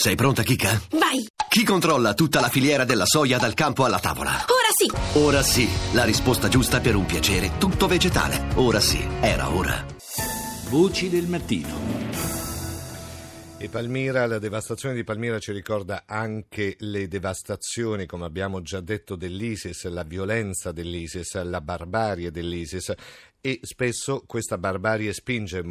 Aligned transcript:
Sei 0.00 0.14
pronta, 0.14 0.44
Kika? 0.44 0.80
Vai! 0.92 1.26
Chi 1.48 1.64
controlla 1.64 2.14
tutta 2.14 2.38
la 2.38 2.48
filiera 2.48 2.84
della 2.84 3.04
soia 3.04 3.36
dal 3.36 3.54
campo 3.54 3.84
alla 3.84 3.98
tavola? 3.98 4.30
Ora 4.30 4.70
sì! 4.72 5.18
Ora 5.18 5.42
sì, 5.42 5.68
la 5.92 6.04
risposta 6.04 6.46
giusta 6.46 6.78
per 6.78 6.94
un 6.94 7.04
piacere 7.04 7.58
tutto 7.58 7.88
vegetale. 7.88 8.46
Ora 8.54 8.78
sì, 8.78 9.04
era 9.20 9.52
ora. 9.52 9.84
Voci 10.68 11.10
del 11.10 11.26
mattino. 11.26 11.80
E 13.58 13.68
Palmira, 13.68 14.24
la 14.26 14.38
devastazione 14.38 14.94
di 14.94 15.02
Palmira 15.02 15.40
ci 15.40 15.50
ricorda 15.50 16.04
anche 16.06 16.76
le 16.78 17.08
devastazioni, 17.08 18.06
come 18.06 18.24
abbiamo 18.24 18.62
già 18.62 18.80
detto, 18.80 19.16
dell'ISIS, 19.16 19.84
la 19.88 20.04
violenza 20.04 20.70
dell'ISIS, 20.70 21.42
la 21.42 21.60
barbarie 21.60 22.30
dell'ISIS 22.30 22.92
e 23.40 23.58
spesso 23.62 24.22
questa 24.28 24.58
barbarie 24.58 25.12
spinge 25.12 25.64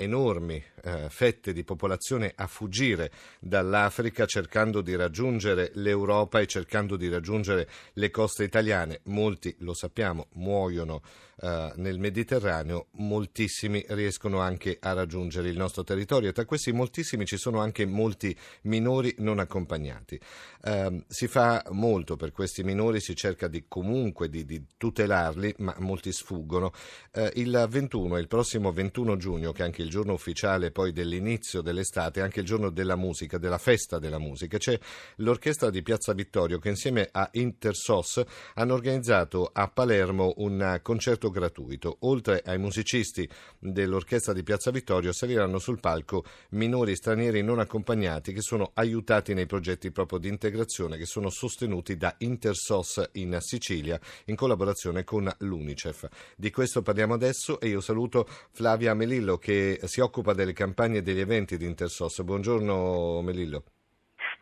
enormi 0.00 0.62
eh, 0.82 1.08
fette 1.10 1.52
di 1.52 1.62
popolazione 1.62 2.32
a 2.34 2.46
fuggire 2.46 3.12
dall'Africa 3.38 4.24
cercando 4.24 4.80
di 4.80 4.96
raggiungere 4.96 5.70
l'Europa 5.74 6.40
e 6.40 6.46
cercando 6.46 6.96
di 6.96 7.08
raggiungere 7.08 7.68
le 7.94 8.10
coste 8.10 8.44
italiane. 8.44 9.00
Molti, 9.04 9.54
lo 9.58 9.74
sappiamo, 9.74 10.28
muoiono 10.34 11.02
eh, 11.42 11.72
nel 11.76 11.98
Mediterraneo, 11.98 12.88
moltissimi 12.92 13.84
riescono 13.88 14.40
anche 14.40 14.76
a 14.80 14.92
raggiungere 14.92 15.48
il 15.48 15.56
nostro 15.56 15.84
territorio. 15.84 16.32
Tra 16.32 16.44
questi 16.44 16.72
moltissimi 16.72 17.24
ci 17.24 17.36
sono 17.36 17.60
anche 17.60 17.86
molti 17.86 18.36
minori 18.62 19.14
non 19.18 19.38
accompagnati. 19.38 20.20
Eh, 20.62 21.04
si 21.08 21.28
fa 21.28 21.62
molto 21.70 22.16
per 22.16 22.32
questi 22.32 22.62
minori, 22.62 23.00
si 23.00 23.14
cerca 23.14 23.48
di, 23.48 23.64
comunque 23.68 24.28
di, 24.28 24.44
di 24.44 24.62
tutelarli, 24.76 25.54
ma 25.58 25.74
molti 25.78 26.12
sfuggono. 26.12 26.72
Eh, 27.12 27.32
il 27.36 27.66
21, 27.68 28.18
il 28.18 28.28
prossimo 28.28 28.72
21 28.72 29.16
giugno, 29.16 29.52
che 29.52 29.62
anche 29.62 29.82
il 29.82 29.88
giorno 29.90 30.14
ufficiale 30.14 30.70
poi 30.70 30.92
dell'inizio 30.92 31.60
dell'estate, 31.60 32.22
anche 32.22 32.40
il 32.40 32.46
giorno 32.46 32.70
della 32.70 32.96
musica, 32.96 33.36
della 33.36 33.58
festa 33.58 33.98
della 33.98 34.18
musica. 34.18 34.56
C'è 34.56 34.78
l'orchestra 35.16 35.68
di 35.68 35.82
Piazza 35.82 36.14
Vittorio 36.14 36.58
che 36.58 36.70
insieme 36.70 37.08
a 37.12 37.28
Intersos 37.32 38.22
hanno 38.54 38.72
organizzato 38.72 39.50
a 39.52 39.68
Palermo 39.68 40.32
un 40.38 40.78
concerto 40.82 41.30
gratuito. 41.30 41.98
Oltre 42.00 42.42
ai 42.46 42.58
musicisti 42.58 43.28
dell'orchestra 43.58 44.32
di 44.32 44.42
Piazza 44.42 44.70
Vittorio 44.70 45.12
saliranno 45.12 45.58
sul 45.58 45.80
palco 45.80 46.24
minori 46.50 46.96
stranieri 46.96 47.42
non 47.42 47.58
accompagnati 47.58 48.32
che 48.32 48.40
sono 48.40 48.70
aiutati 48.74 49.34
nei 49.34 49.46
progetti 49.46 49.90
proprio 49.90 50.18
di 50.18 50.28
integrazione 50.28 50.96
che 50.96 51.06
sono 51.06 51.28
sostenuti 51.28 51.96
da 51.96 52.14
Intersos 52.18 53.02
in 53.12 53.36
Sicilia 53.40 53.98
in 54.26 54.36
collaborazione 54.36 55.04
con 55.04 55.30
l'UNICEF. 55.38 56.08
Di 56.36 56.50
questo 56.50 56.82
parliamo 56.82 57.14
adesso 57.14 57.58
e 57.60 57.68
io 57.68 57.80
saluto 57.80 58.28
Flavia 58.52 58.94
Melillo 58.94 59.38
che 59.38 59.79
si 59.86 60.00
occupa 60.00 60.32
delle 60.32 60.52
campagne 60.52 60.98
e 60.98 61.02
degli 61.02 61.20
eventi 61.20 61.56
di 61.56 61.66
Intersos. 61.66 62.22
Buongiorno 62.22 63.20
Melillo. 63.22 63.64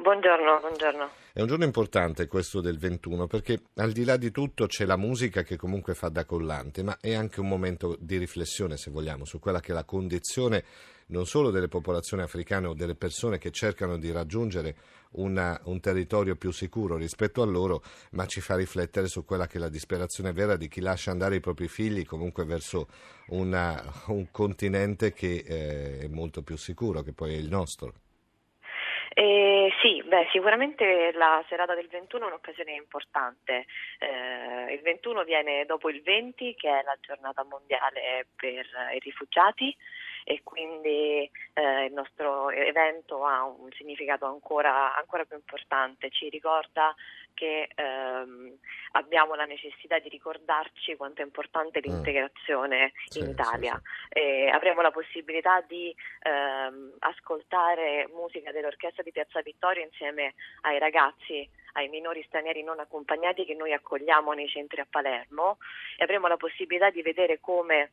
Buongiorno, 0.00 0.60
buongiorno. 0.60 1.10
È 1.32 1.40
un 1.40 1.48
giorno 1.48 1.64
importante 1.64 2.28
questo 2.28 2.60
del 2.60 2.78
21 2.78 3.26
perché 3.26 3.62
al 3.76 3.90
di 3.90 4.04
là 4.04 4.16
di 4.16 4.30
tutto 4.30 4.66
c'è 4.66 4.84
la 4.84 4.96
musica 4.96 5.42
che 5.42 5.56
comunque 5.56 5.94
fa 5.94 6.08
da 6.08 6.24
collante, 6.24 6.84
ma 6.84 6.98
è 7.00 7.14
anche 7.14 7.40
un 7.40 7.48
momento 7.48 7.96
di 7.98 8.16
riflessione, 8.16 8.76
se 8.76 8.92
vogliamo, 8.92 9.24
su 9.24 9.40
quella 9.40 9.60
che 9.60 9.72
è 9.72 9.74
la 9.74 9.84
condizione 9.84 10.64
non 11.08 11.26
solo 11.26 11.50
delle 11.50 11.68
popolazioni 11.68 12.22
africane 12.22 12.68
o 12.68 12.74
delle 12.74 12.94
persone 12.94 13.38
che 13.38 13.50
cercano 13.50 13.98
di 13.98 14.12
raggiungere 14.12 14.76
una, 15.12 15.58
un 15.64 15.80
territorio 15.80 16.36
più 16.36 16.50
sicuro 16.50 16.96
rispetto 16.96 17.42
a 17.42 17.46
loro, 17.46 17.82
ma 18.12 18.26
ci 18.26 18.40
fa 18.40 18.56
riflettere 18.56 19.06
su 19.06 19.24
quella 19.24 19.46
che 19.46 19.58
è 19.58 19.60
la 19.60 19.68
disperazione 19.68 20.32
vera 20.32 20.56
di 20.56 20.68
chi 20.68 20.80
lascia 20.80 21.10
andare 21.10 21.36
i 21.36 21.40
propri 21.40 21.68
figli 21.68 22.04
comunque 22.04 22.44
verso 22.44 22.88
una, 23.28 23.82
un 24.08 24.30
continente 24.30 25.12
che 25.12 25.44
eh, 25.46 25.98
è 26.04 26.08
molto 26.08 26.42
più 26.42 26.56
sicuro, 26.56 27.02
che 27.02 27.12
poi 27.12 27.34
è 27.34 27.38
il 27.38 27.48
nostro. 27.48 27.92
Eh, 29.14 29.72
sì, 29.82 30.00
beh, 30.06 30.28
sicuramente 30.30 31.10
la 31.12 31.44
serata 31.48 31.74
del 31.74 31.88
21 31.88 32.24
è 32.24 32.28
un'occasione 32.28 32.72
importante. 32.72 33.66
Eh, 33.98 34.74
il 34.74 34.80
21 34.80 35.24
viene 35.24 35.64
dopo 35.64 35.88
il 35.88 36.02
20, 36.02 36.54
che 36.54 36.68
è 36.68 36.82
la 36.84 36.96
giornata 37.00 37.42
mondiale 37.42 38.28
per 38.36 38.64
i 38.94 38.98
rifugiati 39.00 39.74
e 40.24 40.40
quindi 40.42 41.30
eh, 41.54 41.84
il 41.84 41.92
nostro 41.92 42.50
evento 42.50 43.24
ha 43.24 43.44
un 43.44 43.70
significato 43.72 44.26
ancora, 44.26 44.96
ancora 44.96 45.24
più 45.24 45.36
importante, 45.36 46.10
ci 46.10 46.28
ricorda 46.28 46.94
che 47.38 47.68
ehm, 47.72 48.58
abbiamo 48.92 49.34
la 49.34 49.44
necessità 49.44 50.00
di 50.00 50.08
ricordarci 50.08 50.96
quanto 50.96 51.22
è 51.22 51.24
importante 51.24 51.78
mm. 51.78 51.82
l'integrazione 51.82 52.86
mm. 52.86 53.20
in 53.20 53.24
sì, 53.24 53.30
Italia. 53.30 53.80
Sì, 54.08 54.20
sì. 54.20 54.50
avremo 54.52 54.80
la 54.80 54.90
possibilità 54.90 55.60
di 55.60 55.94
ehm, 56.22 56.94
ascoltare 56.98 58.08
musica 58.12 58.50
dell'orchestra 58.50 59.04
di 59.04 59.12
Piazza 59.12 59.40
Vittorio 59.40 59.84
insieme 59.84 60.34
ai 60.62 60.80
ragazzi 60.80 61.48
ai 61.72 61.88
minori 61.88 62.24
stranieri 62.26 62.64
non 62.64 62.80
accompagnati 62.80 63.44
che 63.44 63.54
noi 63.54 63.72
accogliamo 63.72 64.32
nei 64.32 64.48
centri 64.48 64.80
a 64.80 64.86
Palermo 64.88 65.58
e 65.96 66.02
avremo 66.02 66.26
la 66.26 66.36
possibilità 66.36 66.90
di 66.90 67.02
vedere 67.02 67.38
come 67.40 67.92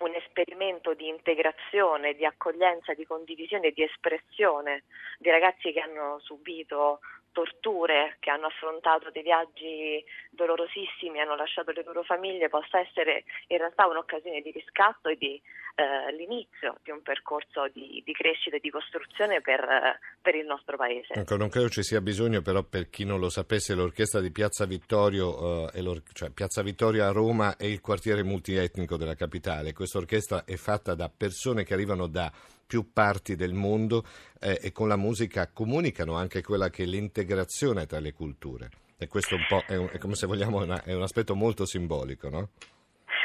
un 0.00 0.14
esperimento 0.14 0.94
di 0.94 1.08
integrazione, 1.08 2.14
di 2.14 2.24
accoglienza, 2.24 2.94
di 2.94 3.06
condivisione 3.06 3.70
di 3.70 3.82
espressione 3.82 4.84
di 5.18 5.30
ragazzi 5.30 5.72
che 5.72 5.80
hanno 5.80 6.18
subito 6.20 7.00
torture, 7.34 8.16
che 8.20 8.30
hanno 8.30 8.46
affrontato 8.46 9.10
dei 9.10 9.22
viaggi 9.22 10.02
dolorosissimi, 10.30 11.20
hanno 11.20 11.34
lasciato 11.34 11.72
le 11.72 11.82
loro 11.84 12.02
famiglie, 12.04 12.48
possa 12.48 12.78
essere 12.78 13.24
in 13.48 13.58
realtà 13.58 13.86
un'occasione 13.86 14.40
di 14.40 14.52
riscatto 14.52 15.08
e 15.08 15.16
di 15.16 15.42
eh, 15.74 16.14
l'inizio 16.16 16.78
di 16.84 16.92
un 16.92 17.02
percorso 17.02 17.68
di, 17.72 18.00
di, 18.06 18.12
crescita 18.12 18.56
e 18.56 18.60
di 18.60 18.70
costruzione 18.70 19.40
per, 19.40 19.98
per 20.22 20.36
il 20.36 20.46
nostro 20.46 20.76
paese. 20.76 21.14
Ecco, 21.14 21.36
non 21.36 21.48
credo 21.48 21.68
ci 21.68 21.82
sia 21.82 22.00
bisogno, 22.00 22.40
però 22.42 22.62
per 22.62 22.88
chi 22.88 23.04
non 23.04 23.18
lo 23.18 23.28
sapesse, 23.28 23.74
l'orchestra 23.74 24.20
di 24.20 24.30
Piazza 24.30 24.64
Vittorio, 24.66 25.68
eh, 25.72 26.02
cioè 26.12 26.30
Piazza 26.30 26.62
Vittorio 26.62 27.04
a 27.04 27.10
Roma 27.10 27.56
è 27.56 27.64
il 27.64 27.80
quartiere 27.80 28.22
multietnico 28.22 28.96
della 28.96 29.16
capitale. 29.16 29.72
Questa 29.72 29.98
orchestra 29.98 30.44
è 30.44 30.54
fatta 30.54 30.94
da 30.94 31.10
persone 31.14 31.64
che 31.64 31.74
arrivano 31.74 32.06
da 32.06 32.30
più 32.66 32.92
parti 32.92 33.36
del 33.36 33.52
mondo 33.52 34.04
eh, 34.40 34.58
e 34.62 34.72
con 34.72 34.88
la 34.88 34.96
musica 34.96 35.50
comunicano 35.52 36.14
anche 36.14 36.42
quella 36.42 36.70
che 36.70 36.84
è 36.84 36.86
l'integrazione 36.86 37.86
tra 37.86 38.00
le 38.00 38.12
culture. 38.12 38.68
E 38.98 39.08
questo 39.08 39.34
un 39.34 39.42
è, 39.66 39.76
un, 39.76 39.88
è 39.92 39.98
come 39.98 40.14
se 40.14 40.26
vogliamo 40.26 40.62
una, 40.62 40.82
è 40.82 40.94
un 40.94 41.02
aspetto 41.02 41.34
molto 41.34 41.66
simbolico, 41.66 42.28
no? 42.28 42.48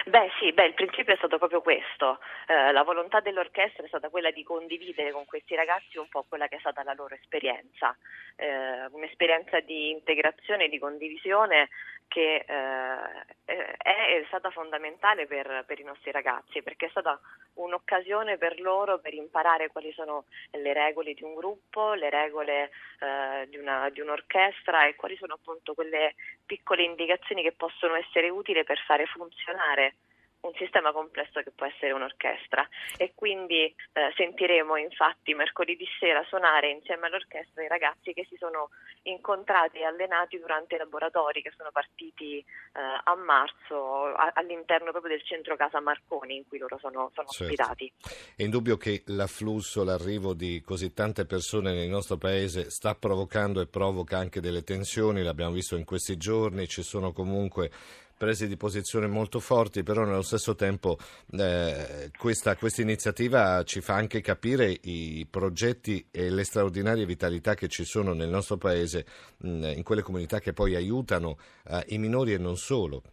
Beh 0.06 0.32
sì, 0.40 0.52
beh, 0.52 0.66
il 0.66 0.74
principio 0.74 1.14
è 1.14 1.18
stato 1.18 1.38
proprio 1.38 1.62
questo, 1.62 2.20
eh, 2.48 2.72
la 2.72 2.84
volontà 2.84 3.20
dell'orchestra 3.20 3.84
è 3.84 3.88
stata 3.88 4.10
quella 4.10 4.32
di 4.32 4.44
condividere 4.44 5.12
con 5.12 5.26
questi 5.26 5.56
ragazzi 5.56 5.98
un 6.00 6.08
po' 6.10 6.26
quella 6.28 6.48
che 6.48 6.56
è 6.56 6.60
stata 6.60 6.84
la 6.84 6.94
loro 6.94 7.14
esperienza, 7.14 7.96
eh, 8.36 8.88
un'esperienza 8.92 9.60
di 9.60 9.92
integrazione 9.92 10.68
di 10.68 10.80
condivisione 10.80 11.70
che 12.10 12.44
eh, 12.46 13.78
è 13.78 14.24
stata 14.28 14.50
fondamentale 14.50 15.28
per, 15.28 15.64
per, 15.66 15.80
i 15.80 15.84
nostri 15.84 16.12
ragazzi 16.12 16.62
perché 16.62 16.88
è 16.88 16.90
stata 16.90 17.18
un'occasione 17.54 18.38
per 18.38 18.60
loro 18.60 19.00
per 19.00 19.14
imparare 19.14 19.70
quali 19.70 19.94
sono 19.94 20.26
le 20.52 20.74
regole 20.74 21.14
di 21.14 21.24
un 21.24 21.36
gruppo, 21.36 21.94
le 21.94 22.10
regole 22.10 22.72
eh, 23.00 23.48
di, 23.48 23.58
una, 23.58 23.90
di, 23.90 24.02
un'orchestra 24.02 24.88
e 24.88 24.96
quali 24.96 25.16
sono 25.18 25.36
appunto 25.36 25.74
quelle 25.74 26.16
piccole 26.46 26.84
indicazioni 26.84 27.44
che 27.44 27.54
possono 27.54 27.94
essere 27.96 28.30
utili 28.30 28.64
per 28.64 28.80
fare 28.80 29.06
funzionare 29.06 29.96
un 30.42 30.54
sistema 30.56 30.92
complesso 30.92 31.42
che 31.42 31.52
può 31.52 31.66
essere 31.66 31.92
un'orchestra 31.92 32.68
e 32.98 33.12
quindi 33.14 33.66
eh, 33.66 34.14
sentiremo 34.16 34.78
infatti 34.78 35.34
mercoledì 35.34 35.86
sera 36.00 36.24
suonare 36.24 36.70
insieme 36.72 37.08
all'orchestra 37.08 37.64
i 37.64 37.68
ragazzi 37.68 38.14
che 38.14 38.26
si 38.30 38.38
sono 38.38 38.70
incontrati 39.04 39.80
e 39.80 39.84
allenati 39.84 40.40
durante 40.40 40.76
i 40.76 40.78
laboratori 40.78 41.42
che 41.42 41.52
sono 41.58 41.72
partiti 41.72 42.40
eh, 42.40 42.46
a 43.04 43.16
marzo 43.16 44.06
a, 44.16 44.32
all'interno 44.36 44.92
proprio 44.92 45.18
del 45.18 45.26
centro 45.26 45.58
Casa 45.58 45.82
Marconi 45.82 46.38
in 46.38 46.48
cui 46.48 46.58
loro 46.58 46.78
sono, 46.80 47.12
sono 47.14 47.28
certo. 47.28 47.44
ospitati. 47.44 47.92
È 48.36 48.44
indubbio 48.44 48.78
che 48.78 49.04
l'afflusso, 49.08 49.84
l'arrivo 49.84 50.34
di 50.34 50.62
così 50.62 50.94
tante 50.94 51.26
persone 51.26 51.74
nel 51.74 51.90
nostro 51.90 52.18
paese 52.18 52.70
sta 52.70 52.96
provocando 52.96 53.60
e 53.60 53.68
provoca 53.68 54.18
anche 54.18 54.40
delle 54.40 54.64
tensioni, 54.64 55.22
l'abbiamo 55.22 55.52
visto 55.52 55.76
in 55.76 55.84
questi 55.84 56.16
giorni, 56.16 56.68
ci 56.68 56.84
sono 56.84 57.12
comunque 57.12 57.70
prese 58.20 58.48
di 58.48 58.58
posizione 58.58 59.08
molto 59.08 59.40
forti, 59.40 59.82
però 59.82 60.04
nello 60.04 60.22
stesso 60.22 60.54
tempo 60.54 60.98
eh, 61.32 62.12
questa, 62.18 62.58
questa, 62.58 62.82
iniziativa 62.82 63.64
ci 63.64 63.80
fa 63.80 63.96
anche 63.96 64.20
capire 64.20 64.78
i 64.82 65.26
progetti 65.32 66.06
e 66.12 66.30
le 66.30 66.44
straordinarie 66.44 67.06
vitalità 67.06 67.56
che 67.56 67.70
ci 67.70 67.86
sono 67.86 68.12
nel 68.14 68.28
nostro 68.28 68.58
paese, 68.58 69.06
mh, 69.38 69.72
in 69.78 69.84
quelle 69.84 70.02
comunità 70.02 70.40
che 70.40 70.52
poi 70.52 70.76
aiutano 70.76 71.38
eh, 71.70 71.82
i 71.88 71.98
minori 71.98 72.34
e 72.34 72.38
non 72.38 72.58
solo. 72.58 73.04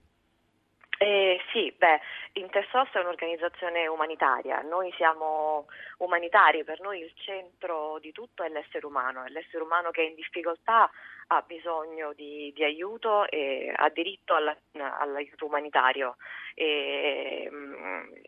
Eh, 0.98 1.38
sì, 1.52 1.72
beh, 1.78 2.00
Intersos 2.38 2.90
è 2.92 2.98
un'organizzazione 2.98 3.86
umanitaria, 3.86 4.60
noi 4.60 4.92
siamo 4.96 5.66
umanitari, 5.98 6.64
per 6.64 6.80
noi 6.80 7.00
il 7.00 7.12
centro 7.14 7.98
di 7.98 8.12
tutto 8.12 8.42
è 8.42 8.48
l'essere 8.48 8.84
umano, 8.84 9.24
è 9.24 9.28
l'essere 9.30 9.62
umano 9.62 9.90
che 9.90 10.02
è 10.02 10.04
in 10.04 10.14
difficoltà 10.14 10.90
ha 11.28 11.42
bisogno 11.42 12.12
di, 12.12 12.52
di 12.54 12.62
aiuto 12.62 13.26
e 13.28 13.72
ha 13.74 13.88
diritto 13.88 14.34
alla, 14.34 14.56
all'aiuto 14.98 15.46
umanitario. 15.46 16.16
E, 16.54 17.50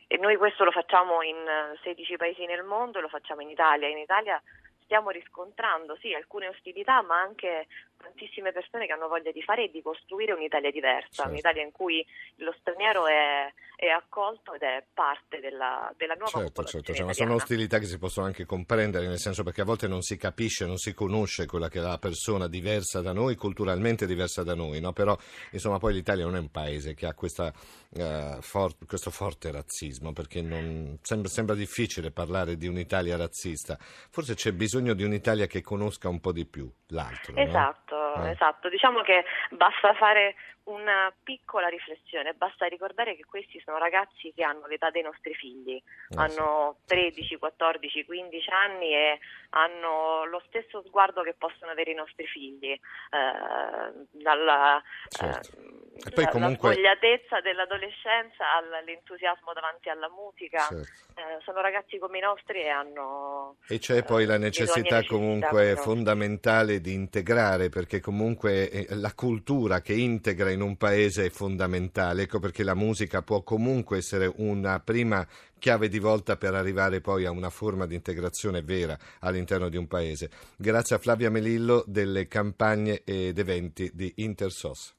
e, 0.07 0.17
noi 0.17 0.37
questo 0.37 0.65
lo 0.65 0.71
facciamo 0.71 1.23
in 1.23 1.37
16 1.83 2.17
paesi 2.17 2.45
nel 2.47 2.65
mondo, 2.65 3.01
lo 3.01 3.09
facciamo 3.09 3.41
in 3.43 3.51
Italia. 3.51 3.89
In 3.89 3.99
Italia 3.99 4.43
stiamo 4.89 5.11
riscontrando 5.11 5.99
sì 6.01 6.15
alcune 6.15 6.49
ostilità 6.49 7.03
ma 7.03 7.21
anche 7.21 7.69
tantissime 7.99 8.53
persone 8.53 8.87
che 8.87 8.93
hanno 8.93 9.09
voglia 9.09 9.33
di 9.33 9.43
fare 9.43 9.65
e 9.65 9.71
di 9.71 9.83
costruire 9.83 10.33
un'Italia 10.33 10.71
diversa, 10.71 11.23
certo. 11.23 11.31
un'Italia 11.31 11.63
in 11.63 11.73
cui 11.73 12.05
lo 12.37 12.55
straniero 12.61 13.07
è, 13.07 13.53
è 13.77 13.89
accolto 13.89 14.55
ed 14.55 14.63
è 14.63 14.85
parte 14.95 15.41
della, 15.41 15.93
della 15.97 16.15
nuova 16.15 16.31
certo, 16.31 16.65
certo, 16.65 16.95
cioè, 16.95 17.05
ma 17.05 17.13
sono 17.13 17.35
ostilità 17.35 17.79
che 17.79 17.87
si 17.87 17.99
possono 17.99 18.27
anche 18.27 18.45
comprendere, 18.45 19.07
nel 19.07 19.19
senso 19.19 19.43
perché 19.43 19.63
a 19.63 19.65
volte 19.65 19.89
non 19.89 20.03
si 20.03 20.17
capisce, 20.17 20.65
non 20.65 20.79
si 20.79 20.95
conosce 20.95 21.47
quella 21.47 21.69
che 21.69 21.81
è 21.81 21.83
la 21.83 21.99
persona 21.99 22.47
diversa 22.49 23.01
da 23.01 23.13
noi, 23.13 23.35
culturalmente 23.35 24.07
diversa 24.07 24.43
da 24.43 24.55
noi, 24.55 24.81
no? 24.81 24.93
però 24.93 25.17
insomma 25.51 25.79
poi 25.79 25.95
l'Italia 25.95 26.25
non 26.25 26.37
è 26.37 26.41
un 26.41 26.51
paese 26.51 26.95
che 26.95 27.07
ha 27.07 27.15
questa, 27.15 27.53
uh, 27.91 28.41
for- 28.41 28.77
questo 28.87 29.11
forte 29.11 29.51
razzismo, 29.51 30.13
perché 30.13 30.41
non, 30.41 30.99
sembra, 31.03 31.29
sembra 31.29 31.55
difficile 31.57 32.13
parlare 32.13 32.57
di 32.57 32.69
un'Italia 32.69 33.17
razzista, 33.17 33.77
forse 33.79 34.35
c'è 34.35 34.53
bisogno 34.53 34.78
di 34.95 35.05
un'Italia 35.05 35.47
che 35.47 35.63
conosca 35.63 36.09
un 36.09 36.21
po' 36.21 36.33
di 36.33 36.47
più 36.47 36.71
l'altro. 36.89 37.37
Esatto. 37.37 37.97
No? 38.17 38.27
eh. 38.27 38.31
esatto. 38.31 38.69
Diciamo 38.69 39.03
che 39.03 39.25
basta 39.51 39.95
fare 39.95 40.35
una 40.65 41.13
piccola 41.23 41.69
riflessione, 41.69 42.35
basta 42.35 42.67
ricordare 42.67 43.17
che 43.17 43.25
questi 43.25 43.61
sono 43.65 43.79
ragazzi 43.79 44.33
che 44.35 44.45
hanno 44.45 44.67
l'età 44.67 44.91
dei 44.91 45.03
nostri 45.03 45.35
figli, 45.35 45.77
eh, 45.77 45.83
hanno 46.17 46.77
13, 46.87 47.37
14, 47.39 48.05
15 48.05 48.51
anni 48.51 48.93
e 48.93 49.19
hanno 49.51 50.25
lo 50.27 50.43
stesso 50.47 50.83
sguardo 50.87 51.23
che 51.23 51.35
possono 51.37 51.71
avere 51.71 51.93
i 51.93 51.95
nostri 51.95 52.27
figli, 52.27 52.73
eh, 52.73 52.81
dalla 54.11 54.83
certo. 55.09 55.57
eh, 55.57 56.11
poi 56.11 56.25
la, 56.25 56.31
comunque... 56.31 56.69
la 56.69 56.75
svogliatezza 56.75 57.41
dell'adolescenza 57.41 58.45
all'entusiasmo 58.57 59.53
davanti 59.55 59.89
alla 59.89 60.11
musica, 60.11 60.67
certo. 60.69 61.21
eh, 61.21 61.41
sono 61.45 61.61
ragazzi 61.61 61.99
come 61.99 62.19
i 62.19 62.21
nostri 62.21 62.63
e 62.63 62.69
hanno... 62.69 63.57
E 63.69 63.79
c'è 63.79 64.05
poi 64.05 64.27
la 64.27 64.35
eh, 64.35 64.39
necessità 64.39 65.03
comunque 65.05 65.77
fondamentale 65.77 66.81
di 66.81 66.93
integrare, 66.93 67.71
perché 67.71 68.01
comunque 68.01 68.71
eh, 68.71 68.87
la 68.97 69.15
cultura 69.15 69.81
che 69.81 69.95
integra 69.95 70.51
in 70.51 70.61
un 70.61 70.77
paese 70.77 71.27
è 71.27 71.31
fondamentale, 71.31 72.23
ecco 72.23 72.39
perché 72.39 72.63
la 72.63 72.75
musica 72.75 73.23
può 73.23 73.43
comunque 73.43 73.99
essere 73.99 74.31
una 74.37 74.81
prima 74.81 75.27
chiave 75.59 75.89
di 75.89 75.99
volta 75.99 76.37
per 76.37 76.55
arrivare 76.55 77.01
poi 77.01 77.25
a 77.25 77.31
una 77.31 77.51
forma 77.51 77.87
di 77.87 77.95
integrazione 77.95 78.63
vera 78.63 78.97
all'interno 79.39 79.69
di 79.69 79.77
un 79.77 79.87
paese. 79.87 80.31
Grazie 80.57 80.97
a 80.97 80.99
Flavia 80.99 81.31
Melillo 81.31 81.85
delle 81.87 82.27
campagne 82.27 83.03
ed 83.05 83.39
eventi 83.39 83.91
di 83.95 84.13
Intersos. 84.17 84.98